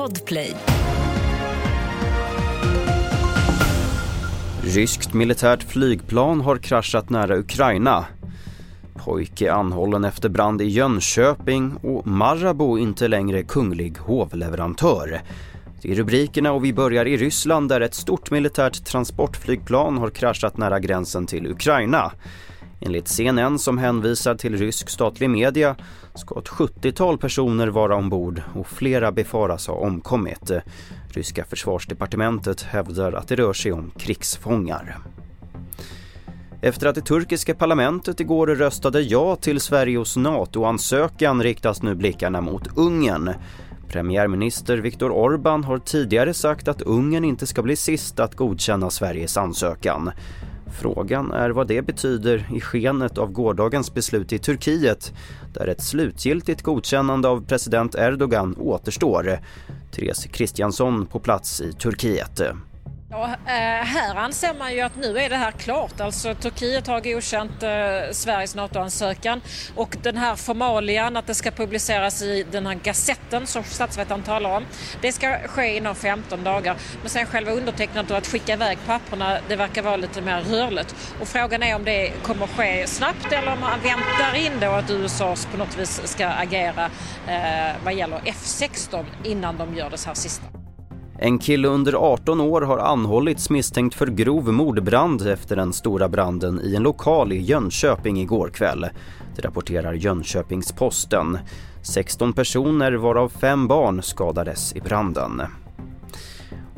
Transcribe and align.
Podplay. 0.00 0.54
Ryskt 4.62 5.14
militärt 5.14 5.62
flygplan 5.62 6.40
har 6.40 6.56
kraschat 6.56 7.10
nära 7.10 7.36
Ukraina. 7.36 8.04
Pojke 8.94 9.52
anhållen 9.52 10.04
efter 10.04 10.28
brand 10.28 10.62
i 10.62 10.64
Jönköping 10.64 11.76
och 11.76 12.06
Marabou 12.06 12.78
inte 12.78 13.08
längre 13.08 13.42
kunglig 13.42 13.98
hovleverantör. 13.98 15.20
Det 15.82 15.90
är 15.90 15.94
rubrikerna 15.94 16.52
och 16.52 16.64
vi 16.64 16.72
börjar 16.72 17.06
i 17.06 17.16
Ryssland 17.16 17.68
där 17.68 17.80
ett 17.80 17.94
stort 17.94 18.30
militärt 18.30 18.84
transportflygplan 18.84 19.98
har 19.98 20.10
kraschat 20.10 20.56
nära 20.56 20.80
gränsen 20.80 21.26
till 21.26 21.46
Ukraina. 21.46 22.12
Enligt 22.80 23.08
CNN 23.08 23.58
som 23.58 23.78
hänvisar 23.78 24.34
till 24.34 24.56
rysk 24.56 24.90
statlig 24.90 25.30
media 25.30 25.76
ska 26.14 26.38
ett 26.38 26.48
70-tal 26.48 27.18
personer 27.18 27.68
vara 27.68 27.96
ombord 27.96 28.42
och 28.54 28.66
flera 28.66 29.12
befaras 29.12 29.66
ha 29.66 29.74
omkommit. 29.74 30.50
Ryska 31.08 31.44
försvarsdepartementet 31.44 32.62
hävdar 32.62 33.12
att 33.12 33.28
det 33.28 33.36
rör 33.36 33.52
sig 33.52 33.72
om 33.72 33.90
krigsfångar. 33.98 34.98
Efter 36.62 36.86
att 36.86 36.94
det 36.94 37.00
turkiska 37.00 37.54
parlamentet 37.54 38.20
igår 38.20 38.46
röstade 38.46 39.00
ja 39.00 39.36
till 39.36 39.60
Sveriges 39.60 40.16
NATO-ansökan 40.16 41.42
riktas 41.42 41.82
nu 41.82 41.94
blickarna 41.94 42.40
mot 42.40 42.76
Ungern. 42.76 43.30
Premiärminister 43.88 44.76
Viktor 44.76 45.10
Orbán 45.10 45.64
har 45.64 45.78
tidigare 45.78 46.34
sagt 46.34 46.68
att 46.68 46.82
Ungern 46.82 47.24
inte 47.24 47.46
ska 47.46 47.62
bli 47.62 47.76
sist 47.76 48.20
att 48.20 48.34
godkänna 48.34 48.90
Sveriges 48.90 49.36
ansökan. 49.36 50.10
Frågan 50.72 51.32
är 51.32 51.50
vad 51.50 51.66
det 51.66 51.82
betyder 51.82 52.48
i 52.54 52.60
skenet 52.60 53.18
av 53.18 53.32
gårdagens 53.32 53.94
beslut 53.94 54.32
i 54.32 54.38
Turkiet 54.38 55.12
där 55.52 55.66
ett 55.66 55.82
slutgiltigt 55.82 56.62
godkännande 56.62 57.28
av 57.28 57.44
president 57.46 57.94
Erdogan 57.94 58.56
återstår. 58.58 59.38
Therese 59.90 60.26
Kristiansson 60.26 61.06
på 61.06 61.18
plats 61.18 61.60
i 61.60 61.72
Turkiet. 61.72 62.40
Ja, 63.12 63.24
eh, 63.24 63.84
här 63.84 64.14
anser 64.14 64.54
man 64.54 64.74
ju 64.74 64.80
att 64.80 64.96
nu 64.96 65.18
är 65.18 65.28
det 65.28 65.36
här 65.36 65.50
klart. 65.50 66.00
Alltså 66.00 66.34
Turkiet 66.34 66.86
har 66.86 67.00
godkänt 67.00 67.62
eh, 67.62 68.12
Sveriges 68.12 68.54
NATO-ansökan 68.54 69.40
och 69.76 69.96
den 70.02 70.16
här 70.16 70.36
formalian 70.36 71.16
att 71.16 71.26
det 71.26 71.34
ska 71.34 71.50
publiceras 71.50 72.22
i 72.22 72.46
den 72.50 72.66
här 72.66 72.74
gazetten 72.74 73.46
som 73.46 73.64
statsvetaren 73.64 74.22
talar 74.22 74.56
om. 74.56 74.64
Det 75.00 75.12
ska 75.12 75.38
ske 75.38 75.76
inom 75.76 75.94
15 75.94 76.44
dagar. 76.44 76.76
Men 77.00 77.10
sen 77.10 77.26
själva 77.26 77.52
undertecknandet 77.52 78.10
och 78.10 78.18
att 78.18 78.26
skicka 78.26 78.52
iväg 78.52 78.78
papperna 78.86 79.38
det 79.48 79.56
verkar 79.56 79.82
vara 79.82 79.96
lite 79.96 80.20
mer 80.20 80.40
rörligt. 80.40 80.94
Och 81.20 81.28
frågan 81.28 81.62
är 81.62 81.76
om 81.76 81.84
det 81.84 82.12
kommer 82.22 82.46
ske 82.46 82.86
snabbt 82.86 83.32
eller 83.32 83.52
om 83.52 83.60
man 83.60 83.80
väntar 83.80 84.34
in 84.34 84.52
då 84.60 84.70
att 84.70 84.90
USA 84.90 85.36
på 85.50 85.56
något 85.56 85.78
vis 85.78 86.00
ska 86.04 86.26
agera 86.28 86.90
eh, 87.28 87.76
vad 87.84 87.94
gäller 87.94 88.18
F16 88.18 89.04
innan 89.24 89.58
de 89.58 89.74
gör 89.74 89.90
det 89.90 90.06
här 90.06 90.14
sista. 90.14 90.59
En 91.22 91.38
kille 91.38 91.68
under 91.68 91.92
18 92.12 92.40
år 92.40 92.60
har 92.62 92.78
anhållits 92.78 93.50
misstänkt 93.50 93.94
för 93.94 94.06
grov 94.06 94.52
mordbrand 94.52 95.26
efter 95.26 95.56
den 95.56 95.72
stora 95.72 96.08
branden 96.08 96.60
i 96.60 96.74
en 96.74 96.82
lokal 96.82 97.32
i 97.32 97.40
Jönköping 97.40 98.20
igår 98.20 98.48
kväll. 98.48 98.86
Det 99.36 99.42
rapporterar 99.42 99.94
Jönköpings-Posten. 99.94 101.38
16 101.82 102.32
personer 102.32 102.92
varav 102.92 103.28
fem 103.28 103.68
barn 103.68 104.02
skadades 104.02 104.76
i 104.76 104.80
branden. 104.80 105.42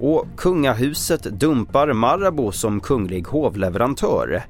Och 0.03 0.27
kungahuset 0.37 1.23
dumpar 1.23 1.93
Marabou 1.93 2.53
som 2.53 2.81
kunglig 2.81 3.27
hovleverantör. 3.27 4.43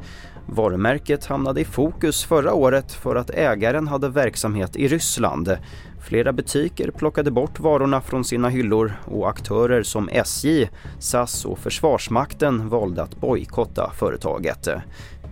Varumärket 0.47 1.27
hamnade 1.27 1.61
i 1.61 1.65
fokus 1.65 2.25
förra 2.25 2.55
året 2.55 2.93
för 2.93 3.17
att 3.17 3.31
ägaren 3.31 3.89
hade 3.89 4.09
verksamhet 4.09 4.77
i 4.77 4.89
Ryssland. 4.89 5.57
Flera 6.01 6.33
butiker 6.33 6.91
plockade 6.91 7.31
bort 7.31 7.61
varorna 7.61 8.01
från 8.01 8.25
sina 8.25 8.49
hyllor 8.49 8.93
och 9.05 9.29
aktörer 9.29 9.83
som 9.83 10.09
SJ, 10.09 10.69
SAS 10.99 11.45
och 11.45 11.59
Försvarsmakten 11.59 12.69
valde 12.69 13.03
att 13.03 13.21
bojkotta 13.21 13.91
företaget. 13.99 14.69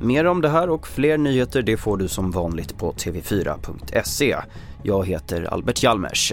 Mer 0.01 0.25
om 0.25 0.41
det 0.41 0.49
här 0.49 0.71
och 0.71 0.89
fler 0.89 1.19
nyheter 1.19 1.63
det 1.63 1.77
får 1.77 1.97
du 1.97 2.09
som 2.09 2.31
vanligt 2.31 2.79
på 2.79 2.93
tv4.se. 2.93 4.37
Jag 4.83 5.07
heter 5.07 5.45
Albert 5.45 5.83
Hjalmers. 5.83 6.33